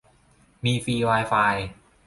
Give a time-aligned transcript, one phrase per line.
[0.63, 1.33] มีฟรีไวไฟ